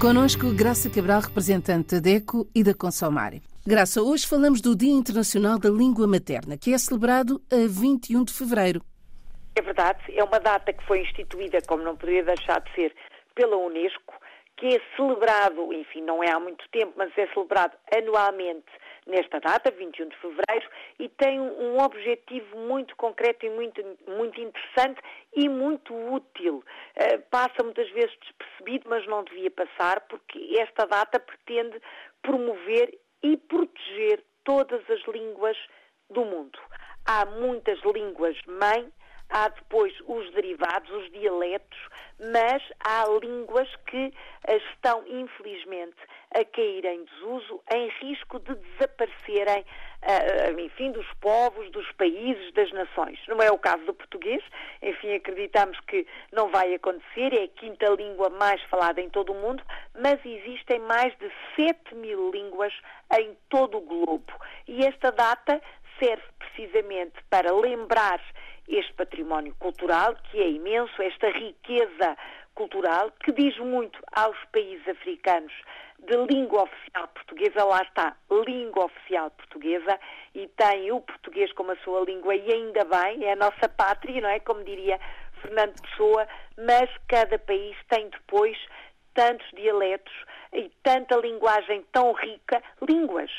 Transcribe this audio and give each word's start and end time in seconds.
Conosco, 0.00 0.46
Graça 0.56 0.88
Cabral, 0.88 1.20
representante 1.20 1.96
da 1.96 2.00
DECO 2.00 2.48
e 2.54 2.64
da 2.64 2.72
Consomar. 2.72 3.34
Graça, 3.66 4.00
hoje 4.00 4.26
falamos 4.26 4.62
do 4.62 4.74
Dia 4.74 4.94
Internacional 4.94 5.58
da 5.58 5.68
Língua 5.68 6.06
Materna, 6.06 6.56
que 6.56 6.72
é 6.72 6.78
celebrado 6.78 7.38
a 7.52 7.68
21 7.68 8.24
de 8.24 8.32
fevereiro. 8.32 8.80
É 9.54 9.60
verdade, 9.60 10.00
é 10.16 10.24
uma 10.24 10.40
data 10.40 10.72
que 10.72 10.82
foi 10.86 11.02
instituída, 11.02 11.58
como 11.68 11.82
não 11.82 11.96
poderia 11.96 12.24
deixar 12.24 12.62
de 12.62 12.74
ser, 12.74 12.94
pela 13.34 13.58
Unesco, 13.58 14.14
que 14.56 14.68
é 14.68 14.80
celebrado, 14.96 15.70
enfim, 15.74 16.00
não 16.00 16.24
é 16.24 16.30
há 16.30 16.40
muito 16.40 16.64
tempo, 16.72 16.94
mas 16.96 17.12
é 17.18 17.26
celebrado 17.34 17.76
anualmente 17.94 18.72
nesta 19.10 19.40
data, 19.40 19.70
21 19.70 20.08
de 20.08 20.16
fevereiro, 20.16 20.70
e 20.98 21.08
tem 21.08 21.40
um 21.40 21.78
objetivo 21.78 22.56
muito 22.56 22.96
concreto 22.96 23.44
e 23.44 23.50
muito, 23.50 23.82
muito 24.06 24.40
interessante 24.40 25.00
e 25.34 25.48
muito 25.48 25.94
útil. 25.94 26.64
Uh, 26.96 27.20
passa 27.30 27.62
muitas 27.62 27.90
vezes 27.90 28.16
despercebido, 28.20 28.88
mas 28.88 29.06
não 29.06 29.24
devia 29.24 29.50
passar, 29.50 30.00
porque 30.02 30.56
esta 30.58 30.86
data 30.86 31.18
pretende 31.18 31.80
promover 32.22 32.98
e 33.22 33.36
proteger 33.36 34.22
todas 34.44 34.88
as 34.88 35.02
línguas 35.06 35.56
do 36.08 36.24
mundo. 36.24 36.58
Há 37.06 37.26
muitas 37.26 37.78
línguas 37.82 38.36
mãe, 38.46 38.90
há 39.30 39.48
depois 39.48 39.92
os 40.06 40.30
derivados, 40.32 40.90
os 40.90 41.10
dialetos, 41.12 41.78
mas 42.32 42.62
há 42.84 43.04
línguas 43.22 43.68
que 43.86 44.12
estão, 44.48 45.02
infelizmente, 45.06 45.96
a 46.34 46.44
cair 46.44 46.84
em 46.84 47.04
desuso, 47.04 47.60
em 47.72 47.88
risco 48.00 48.38
de 48.40 48.54
desaparecerem, 48.54 49.64
uh, 50.02 50.60
enfim, 50.60 50.92
dos 50.92 51.06
povos, 51.14 51.70
dos 51.70 51.90
países, 51.92 52.52
das 52.52 52.70
nações. 52.72 53.18
Não 53.26 53.40
é 53.42 53.50
o 53.50 53.58
caso 53.58 53.84
do 53.84 53.94
português, 53.94 54.42
enfim, 54.82 55.14
acreditamos 55.14 55.78
que 55.80 56.06
não 56.32 56.48
vai 56.48 56.74
acontecer, 56.74 57.32
é 57.32 57.44
a 57.44 57.48
quinta 57.48 57.88
língua 57.90 58.30
mais 58.30 58.62
falada 58.64 59.00
em 59.00 59.08
todo 59.08 59.32
o 59.32 59.40
mundo, 59.40 59.62
mas 59.98 60.18
existem 60.24 60.78
mais 60.80 61.16
de 61.18 61.30
7 61.56 61.94
mil 61.94 62.30
línguas 62.30 62.72
em 63.18 63.36
todo 63.48 63.78
o 63.78 63.80
globo. 63.80 64.32
E 64.68 64.84
esta 64.84 65.10
data 65.10 65.60
serve 65.98 66.22
precisamente 66.38 67.22
para 67.28 67.52
lembrar 67.52 68.20
este 68.70 68.92
património 68.94 69.54
cultural, 69.58 70.16
que 70.30 70.40
é 70.40 70.48
imenso, 70.48 71.02
esta 71.02 71.28
riqueza 71.30 72.16
cultural, 72.54 73.12
que 73.24 73.32
diz 73.32 73.56
muito 73.58 73.98
aos 74.12 74.36
países 74.52 74.86
africanos 74.88 75.52
de 75.98 76.16
língua 76.32 76.62
oficial 76.62 77.08
portuguesa, 77.08 77.64
lá 77.64 77.82
está, 77.82 78.16
língua 78.46 78.86
oficial 78.86 79.30
portuguesa, 79.32 79.98
e 80.34 80.46
tem 80.48 80.90
o 80.92 81.00
português 81.00 81.52
como 81.52 81.72
a 81.72 81.76
sua 81.76 82.00
língua, 82.04 82.34
e 82.34 82.52
ainda 82.52 82.84
bem, 82.84 83.24
é 83.24 83.32
a 83.32 83.36
nossa 83.36 83.68
pátria, 83.68 84.20
não 84.20 84.28
é? 84.28 84.40
Como 84.40 84.64
diria 84.64 84.98
Fernando 85.42 85.80
Pessoa, 85.82 86.26
mas 86.56 86.88
cada 87.08 87.38
país 87.38 87.76
tem 87.88 88.08
depois 88.08 88.56
tantos 89.14 89.46
dialetos 89.52 90.12
e 90.52 90.70
tanta 90.82 91.16
linguagem 91.16 91.84
tão 91.92 92.12
rica, 92.12 92.62
línguas 92.88 93.30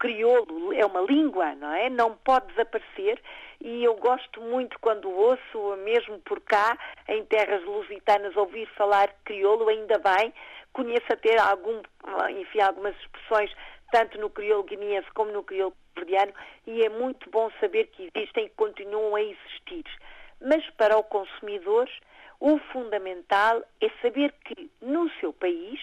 crioulo 0.00 0.72
é 0.72 0.84
uma 0.84 1.02
língua, 1.02 1.54
não 1.54 1.72
é? 1.72 1.88
Não 1.88 2.16
pode 2.16 2.46
desaparecer 2.48 3.20
e 3.60 3.84
eu 3.84 3.94
gosto 3.96 4.40
muito 4.40 4.78
quando 4.80 5.10
ouço, 5.10 5.76
mesmo 5.84 6.18
por 6.20 6.40
cá, 6.40 6.76
em 7.06 7.22
terras 7.26 7.62
lusitanas, 7.64 8.34
ouvir 8.34 8.66
falar 8.74 9.14
crioulo, 9.24 9.68
ainda 9.68 9.98
bem, 9.98 10.32
conheço 10.72 11.06
até 11.12 11.38
algum, 11.38 11.82
enfim, 12.30 12.60
algumas 12.60 12.96
expressões, 12.96 13.52
tanto 13.92 14.18
no 14.18 14.30
crioulo 14.30 14.64
guineense 14.64 15.10
como 15.12 15.30
no 15.30 15.42
crioulo 15.42 15.76
verdiano, 15.94 16.32
e 16.66 16.82
é 16.82 16.88
muito 16.88 17.28
bom 17.28 17.50
saber 17.60 17.88
que 17.88 18.10
existem 18.14 18.46
e 18.46 18.50
continuam 18.50 19.14
a 19.14 19.22
existir. 19.22 19.84
Mas 20.40 20.64
para 20.70 20.96
o 20.96 21.04
consumidor, 21.04 21.86
o 22.40 22.58
fundamental 22.72 23.62
é 23.82 23.90
saber 24.00 24.32
que 24.46 24.70
no 24.80 25.10
seu 25.20 25.34
país, 25.34 25.78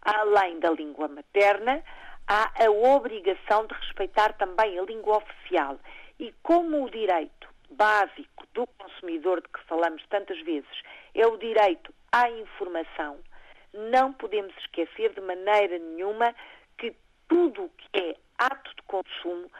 além 0.00 0.58
da 0.60 0.70
língua 0.70 1.08
materna, 1.08 1.84
há 2.28 2.52
a 2.64 2.70
obrigação 2.70 3.66
de 3.66 3.74
respeitar 3.74 4.34
também 4.34 4.78
a 4.78 4.82
língua 4.82 5.16
oficial. 5.16 5.78
E 6.20 6.32
como 6.42 6.84
o 6.84 6.90
direito 6.90 7.48
básico 7.70 8.46
do 8.52 8.66
consumidor, 8.66 9.40
de 9.40 9.48
que 9.48 9.64
falamos 9.64 10.04
tantas 10.08 10.38
vezes, 10.42 10.82
é 11.14 11.26
o 11.26 11.38
direito 11.38 11.92
à 12.12 12.28
informação, 12.30 13.18
não 13.72 14.12
podemos 14.12 14.54
esquecer 14.58 15.14
de 15.14 15.20
maneira 15.20 15.78
nenhuma 15.78 16.34
que 16.76 16.94
tudo 17.28 17.64
o 17.64 17.68
que 17.70 17.98
é 17.98 18.16
ato 18.38 18.74
de 18.74 18.82
consumo, 18.82 19.50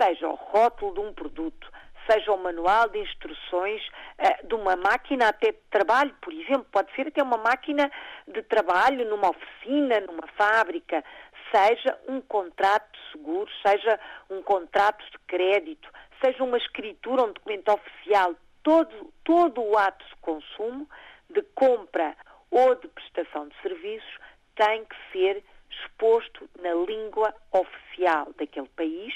seja 0.00 0.28
o 0.28 0.34
rótulo 0.34 0.94
de 0.94 1.00
um 1.00 1.12
produto, 1.12 1.70
seja 2.10 2.32
o 2.32 2.38
manual 2.38 2.88
de 2.88 2.98
instruções 2.98 3.82
uh, 4.18 4.46
de 4.46 4.54
uma 4.54 4.76
máquina 4.76 5.28
até 5.28 5.52
de 5.52 5.58
trabalho, 5.70 6.14
por 6.20 6.32
exemplo, 6.32 6.66
pode 6.70 6.94
ser 6.94 7.08
até 7.08 7.22
uma 7.22 7.36
máquina 7.36 7.90
de 8.26 8.42
trabalho 8.42 9.08
numa 9.08 9.30
oficina, 9.30 10.00
numa 10.00 10.26
fábrica, 10.36 11.04
seja 11.52 11.98
um 12.08 12.20
contrato 12.20 12.90
de 12.92 13.12
seguro, 13.12 13.50
seja 13.66 13.98
um 14.30 14.42
contrato 14.42 15.04
de 15.10 15.18
crédito, 15.26 15.88
seja 16.22 16.42
uma 16.42 16.58
escritura, 16.58 17.24
um 17.24 17.32
documento 17.32 17.72
oficial, 17.72 18.34
todo, 18.62 19.12
todo 19.24 19.62
o 19.62 19.76
ato 19.76 20.04
de 20.06 20.16
consumo, 20.16 20.88
de 21.30 21.42
compra 21.54 22.16
ou 22.50 22.74
de 22.74 22.88
prestação 22.88 23.48
de 23.48 23.54
serviços 23.62 24.18
tem 24.54 24.84
que 24.84 24.96
ser 25.12 25.44
exposto 25.70 26.48
na 26.60 26.72
língua 26.74 27.34
oficial 27.52 28.32
daquele 28.38 28.68
país, 28.68 29.14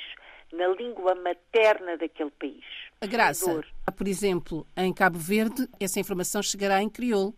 na 0.52 0.68
língua 0.68 1.14
materna 1.14 1.96
daquele 1.96 2.30
país. 2.30 2.64
A 3.00 3.06
graça, 3.06 3.62
por 3.96 4.06
exemplo, 4.06 4.66
em 4.76 4.92
Cabo 4.92 5.18
Verde, 5.18 5.66
essa 5.80 5.98
informação 5.98 6.42
chegará 6.42 6.82
em 6.82 6.88
crioulo 6.88 7.34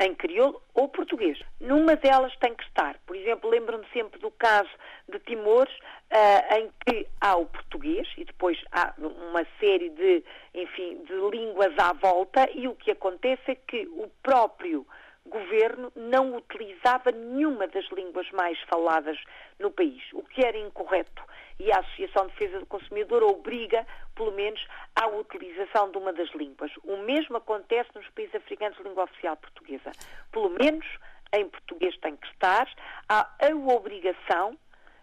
em 0.00 0.14
crioulo 0.14 0.62
ou 0.74 0.88
português. 0.88 1.38
Numa 1.60 1.96
delas 1.96 2.34
tem 2.36 2.54
que 2.54 2.62
estar. 2.64 2.98
Por 3.06 3.16
exemplo, 3.16 3.50
lembro-me 3.50 3.84
sempre 3.92 4.20
do 4.20 4.30
caso 4.30 4.70
de 5.08 5.18
Timor, 5.20 5.66
uh, 5.66 6.54
em 6.56 6.70
que 6.86 7.06
há 7.20 7.36
o 7.36 7.46
português 7.46 8.06
e 8.16 8.24
depois 8.24 8.58
há 8.70 8.94
uma 8.98 9.44
série 9.58 9.90
de, 9.90 10.22
enfim, 10.54 11.02
de 11.04 11.36
línguas 11.36 11.76
à 11.78 11.92
volta 11.92 12.48
e 12.54 12.68
o 12.68 12.74
que 12.74 12.90
acontece 12.90 13.50
é 13.50 13.54
que 13.54 13.86
o 13.88 14.08
próprio 14.22 14.86
governo 15.28 15.92
não 15.94 16.36
utilizava 16.36 17.10
nenhuma 17.12 17.66
das 17.68 17.86
línguas 17.90 18.30
mais 18.32 18.58
faladas 18.62 19.18
no 19.58 19.70
país, 19.70 20.02
o 20.12 20.22
que 20.22 20.44
era 20.44 20.58
incorreto. 20.58 21.22
E 21.60 21.72
a 21.72 21.80
Associação 21.80 22.26
de 22.26 22.32
Defesa 22.32 22.60
do 22.60 22.66
Consumidor 22.66 23.22
obriga, 23.22 23.86
pelo 24.14 24.32
menos, 24.32 24.64
à 24.94 25.06
utilização 25.08 25.90
de 25.90 25.98
uma 25.98 26.12
das 26.12 26.30
línguas. 26.30 26.70
O 26.84 26.98
mesmo 26.98 27.36
acontece 27.36 27.90
nos 27.94 28.08
países 28.10 28.34
africanos 28.34 28.76
de 28.76 28.84
língua 28.84 29.04
oficial 29.04 29.36
portuguesa. 29.36 29.90
Pelo 30.30 30.50
menos 30.50 30.86
em 31.32 31.48
português 31.48 31.96
tem 31.98 32.16
que 32.16 32.26
estar. 32.28 32.68
Há 33.08 33.28
a 33.40 33.74
obrigação, 33.74 34.56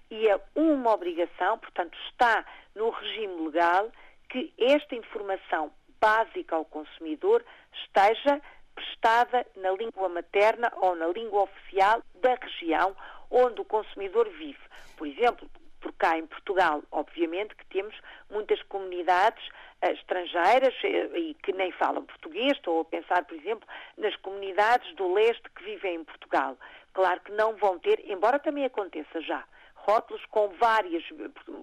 e 0.10 0.28
é 0.28 0.40
uma 0.56 0.94
obrigação, 0.94 1.58
portanto, 1.58 1.98
está 2.10 2.46
no 2.74 2.90
regime 2.90 3.48
legal, 3.48 3.92
que 4.30 4.54
esta 4.58 4.96
informação 4.96 5.72
básica 6.00 6.56
ao 6.56 6.66
consumidor 6.66 7.44
esteja 7.74 8.42
prestada 8.76 9.46
na 9.56 9.72
língua 9.72 10.10
materna 10.10 10.72
ou 10.78 10.96
na 10.96 11.08
língua 11.08 11.44
oficial 11.44 12.04
da 12.22 12.36
região 12.36 12.96
onde 13.32 13.62
o 13.62 13.66
consumidor 13.66 14.30
vive. 14.30 14.60
Por 14.98 15.08
exemplo, 15.08 15.50
por 15.86 15.94
cá 15.94 16.18
em 16.18 16.26
Portugal, 16.26 16.82
obviamente 16.92 17.56
que 17.56 17.66
temos 17.68 17.96
muitas 18.32 18.62
comunidades 18.64 19.46
uh, 19.84 19.92
estrangeiras 19.92 20.74
uh, 20.84 21.16
e 21.16 21.36
que 21.44 21.54
nem 21.54 21.72
falam 21.74 22.04
português. 22.04 22.54
Estou 22.54 22.82
a 22.82 22.86
pensar, 22.86 23.24
por 23.26 23.38
exemplo, 23.38 23.68
nas 23.96 24.16
comunidades 24.16 24.96
do 24.96 25.14
leste 25.14 25.44
que 25.56 25.64
vivem 25.64 25.98
em 25.98 26.04
Portugal. 26.04 26.58
Claro 26.94 27.20
que 27.22 27.32
não 27.34 27.56
vão 27.58 27.78
ter, 27.78 28.02
embora 28.10 28.40
também 28.40 28.66
aconteça 28.66 29.22
já, 29.22 29.44
rótulos 29.76 30.26
com 30.32 30.48
várias, 30.60 31.04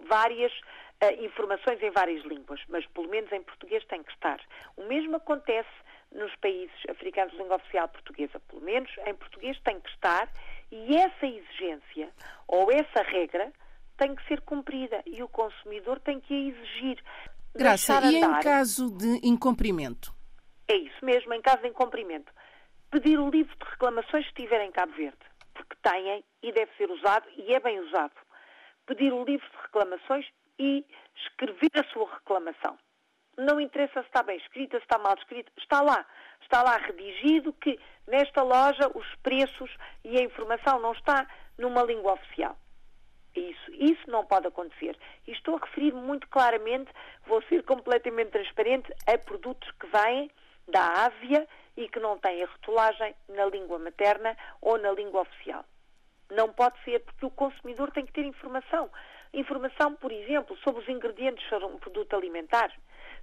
várias 0.06 0.52
uh, 0.52 1.24
informações 1.24 1.82
em 1.82 1.90
várias 1.90 2.24
línguas, 2.24 2.60
mas 2.68 2.86
pelo 2.86 3.08
menos 3.08 3.32
em 3.32 3.42
português 3.42 3.84
tem 3.86 4.04
que 4.04 4.12
estar. 4.12 4.40
O 4.76 4.84
mesmo 4.84 5.16
acontece 5.16 5.68
nos 6.14 6.34
países 6.36 6.74
africanos 6.88 7.34
língua 7.34 7.56
oficial 7.56 7.88
portuguesa, 7.88 8.40
pelo 8.40 8.62
menos 8.62 8.90
em 9.06 9.14
português 9.14 9.58
tem 9.60 9.80
que 9.80 9.90
estar, 9.90 10.28
e 10.70 10.96
essa 10.96 11.26
exigência 11.26 12.10
ou 12.46 12.70
essa 12.70 13.02
regra 13.02 13.52
tem 13.96 14.14
que 14.14 14.26
ser 14.26 14.40
cumprida 14.40 15.02
e 15.06 15.22
o 15.22 15.28
consumidor 15.28 16.00
tem 16.00 16.20
que 16.20 16.34
a 16.34 16.38
exigir. 16.38 17.02
Graça, 17.54 18.00
e 18.04 18.16
em 18.16 18.40
caso 18.40 18.90
de 18.96 19.20
incumprimento? 19.22 20.12
É 20.68 20.76
isso 20.76 21.04
mesmo, 21.04 21.34
em 21.34 21.42
caso 21.42 21.62
de 21.62 21.68
incumprimento. 21.68 22.32
Pedir 22.90 23.18
o 23.18 23.30
livro 23.30 23.54
de 23.54 23.70
reclamações 23.70 24.24
que 24.24 24.42
estiver 24.42 24.64
em 24.64 24.72
Cabo 24.72 24.92
Verde, 24.92 25.18
porque 25.54 25.76
têm 25.82 26.24
e 26.42 26.52
deve 26.52 26.70
ser 26.76 26.90
usado 26.90 27.26
e 27.36 27.54
é 27.54 27.60
bem 27.60 27.80
usado. 27.80 28.14
Pedir 28.86 29.12
o 29.12 29.24
livro 29.24 29.46
de 29.48 29.56
reclamações 29.62 30.26
e 30.58 30.84
escrever 31.16 31.70
a 31.76 31.84
sua 31.92 32.12
reclamação 32.14 32.78
não 33.36 33.60
interessa 33.60 34.00
se 34.02 34.06
está 34.06 34.22
bem 34.22 34.36
escrita, 34.36 34.78
se 34.78 34.84
está 34.84 34.98
mal 34.98 35.14
escrita, 35.14 35.50
está 35.56 35.80
lá. 35.80 36.06
Está 36.42 36.62
lá 36.62 36.76
redigido 36.76 37.52
que 37.54 37.78
nesta 38.06 38.42
loja 38.42 38.90
os 38.94 39.06
preços 39.22 39.70
e 40.04 40.18
a 40.18 40.22
informação 40.22 40.80
não 40.80 40.92
está 40.92 41.26
numa 41.56 41.82
língua 41.82 42.12
oficial. 42.12 42.56
Isso, 43.34 43.72
isso 43.72 44.10
não 44.10 44.26
pode 44.26 44.46
acontecer. 44.46 44.96
E 45.26 45.32
estou 45.32 45.56
a 45.56 45.64
referir 45.64 45.92
muito 45.94 46.28
claramente, 46.28 46.90
vou 47.26 47.42
ser 47.44 47.62
completamente 47.62 48.30
transparente, 48.30 48.92
a 49.06 49.16
produtos 49.16 49.70
que 49.72 49.86
vêm 49.86 50.30
da 50.68 51.06
Ásia 51.06 51.48
e 51.76 51.88
que 51.88 51.98
não 51.98 52.18
têm 52.18 52.42
a 52.42 52.46
rotulagem 52.46 53.14
na 53.28 53.46
língua 53.46 53.78
materna 53.78 54.36
ou 54.60 54.78
na 54.78 54.92
língua 54.92 55.22
oficial. 55.22 55.64
Não 56.30 56.52
pode 56.52 56.82
ser, 56.84 57.00
porque 57.00 57.26
o 57.26 57.30
consumidor 57.30 57.90
tem 57.90 58.04
que 58.04 58.12
ter 58.12 58.24
informação. 58.24 58.90
Informação, 59.32 59.94
por 59.94 60.12
exemplo, 60.12 60.56
sobre 60.58 60.82
os 60.82 60.88
ingredientes 60.88 61.48
de 61.48 61.64
um 61.64 61.78
produto 61.78 62.14
alimentar. 62.14 62.70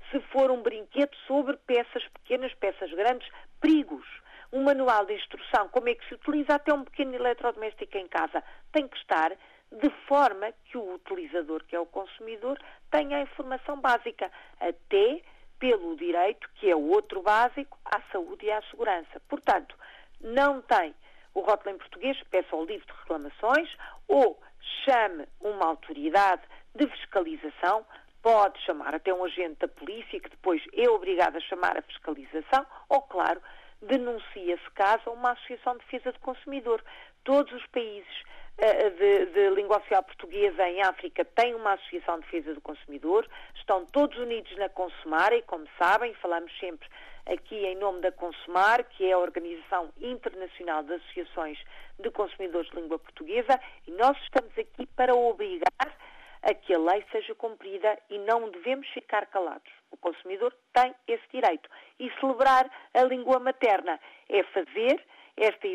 Se 0.09 0.19
for 0.31 0.49
um 0.49 0.61
brinquedo, 0.61 1.15
sobre 1.27 1.55
peças 1.57 2.03
pequenas, 2.07 2.53
peças 2.55 2.91
grandes, 2.91 3.29
perigos. 3.61 4.07
Um 4.51 4.63
manual 4.63 5.05
de 5.05 5.13
instrução, 5.13 5.69
como 5.69 5.89
é 5.89 5.93
que 5.93 6.07
se 6.07 6.15
utiliza 6.15 6.55
até 6.55 6.73
um 6.73 6.83
pequeno 6.83 7.13
eletrodoméstico 7.13 7.97
em 7.97 8.07
casa. 8.07 8.43
Tem 8.71 8.87
que 8.87 8.97
estar 8.97 9.31
de 9.71 9.89
forma 10.07 10.51
que 10.65 10.77
o 10.77 10.95
utilizador, 10.95 11.63
que 11.65 11.75
é 11.75 11.79
o 11.79 11.85
consumidor, 11.85 12.59
tenha 12.89 13.17
a 13.17 13.21
informação 13.21 13.79
básica, 13.79 14.31
até 14.59 15.21
pelo 15.59 15.95
direito, 15.95 16.49
que 16.55 16.71
é 16.71 16.75
o 16.75 16.89
outro 16.89 17.21
básico, 17.21 17.77
à 17.85 18.01
saúde 18.11 18.47
e 18.47 18.51
à 18.51 18.61
segurança. 18.63 19.21
Portanto, 19.27 19.75
não 20.19 20.61
tem 20.61 20.95
o 21.35 21.41
rótulo 21.41 21.75
em 21.75 21.77
português, 21.77 22.17
peça 22.31 22.55
ao 22.55 22.65
livro 22.65 22.87
de 22.87 22.93
reclamações 22.93 23.69
ou 24.07 24.39
chame 24.85 25.27
uma 25.39 25.65
autoridade 25.65 26.41
de 26.75 26.87
fiscalização, 26.87 27.85
pode 28.21 28.59
chamar 28.61 28.95
até 28.95 29.13
um 29.13 29.23
agente 29.23 29.59
da 29.59 29.67
polícia, 29.67 30.19
que 30.19 30.29
depois 30.29 30.61
é 30.73 30.89
obrigado 30.89 31.37
a 31.37 31.41
chamar 31.41 31.77
a 31.77 31.81
fiscalização, 31.81 32.65
ou, 32.89 33.01
claro, 33.01 33.41
denuncia-se 33.81 34.69
caso 34.71 35.09
a 35.09 35.11
uma 35.11 35.31
associação 35.31 35.73
de 35.73 35.79
defesa 35.79 36.11
do 36.11 36.19
consumidor. 36.19 36.83
Todos 37.23 37.53
os 37.53 37.65
países 37.67 38.23
uh, 38.57 38.89
de, 38.97 39.25
de 39.27 39.49
língua 39.51 39.77
oficial 39.77 40.03
portuguesa 40.03 40.67
em 40.67 40.81
África 40.81 41.23
têm 41.23 41.55
uma 41.55 41.73
associação 41.73 42.19
de 42.19 42.25
defesa 42.25 42.53
do 42.53 42.61
consumidor, 42.61 43.27
estão 43.55 43.85
todos 43.85 44.17
unidos 44.17 44.55
na 44.57 44.69
Consumar 44.69 45.31
e, 45.33 45.41
como 45.43 45.65
sabem, 45.77 46.13
falamos 46.15 46.51
sempre 46.59 46.87
aqui 47.25 47.55
em 47.55 47.75
nome 47.75 48.01
da 48.01 48.11
Consumar, 48.11 48.83
que 48.83 49.05
é 49.05 49.13
a 49.13 49.17
Organização 49.17 49.89
Internacional 49.99 50.83
de 50.83 50.93
Associações 50.93 51.57
de 51.99 52.09
Consumidores 52.11 52.69
de 52.69 52.75
Língua 52.75 52.99
Portuguesa, 52.99 53.59
e 53.87 53.91
nós 53.91 54.17
estamos 54.23 54.57
aqui 54.57 54.85
para 54.95 55.15
obrigar 55.15 55.97
a 56.41 56.53
que 56.53 56.73
a 56.73 56.79
lei 56.79 57.03
seja 57.11 57.35
cumprida 57.35 57.97
e 58.09 58.17
não 58.19 58.49
devemos 58.49 58.87
ficar 58.89 59.25
calados. 59.27 59.71
O 59.91 59.97
consumidor 59.97 60.53
tem 60.73 60.95
esse 61.07 61.23
direito. 61.31 61.69
E 61.99 62.09
celebrar 62.19 62.69
a 62.93 63.03
língua 63.03 63.39
materna 63.39 63.99
é 64.29 64.43
fazer 64.43 65.03
esta, 65.35 65.67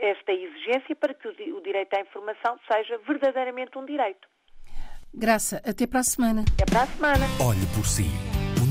esta 0.00 0.32
exigência 0.32 0.96
para 0.96 1.14
que 1.14 1.28
o 1.28 1.60
direito 1.60 1.94
à 1.94 2.00
informação 2.00 2.58
seja 2.70 2.98
verdadeiramente 2.98 3.76
um 3.78 3.84
direito. 3.84 4.28
Graça, 5.14 5.62
até 5.66 5.86
para 5.86 6.00
a 6.00 6.04
semana. 6.04 6.44
Até 6.54 6.64
para 6.64 6.82
a 6.82 6.86
semana. 6.86 7.26
Olhe 7.46 7.66
por 7.74 7.86
si. 7.86 8.31